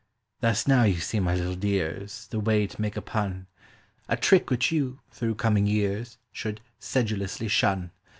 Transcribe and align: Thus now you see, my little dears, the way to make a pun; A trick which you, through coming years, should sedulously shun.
Thus 0.39 0.67
now 0.67 0.81
you 0.81 0.99
see, 0.99 1.19
my 1.19 1.35
little 1.35 1.53
dears, 1.53 2.25
the 2.31 2.39
way 2.39 2.65
to 2.65 2.81
make 2.81 2.97
a 2.97 3.03
pun; 3.03 3.45
A 4.09 4.17
trick 4.17 4.49
which 4.49 4.71
you, 4.71 4.99
through 5.11 5.35
coming 5.35 5.67
years, 5.67 6.17
should 6.31 6.59
sedulously 6.79 7.47
shun. 7.47 7.91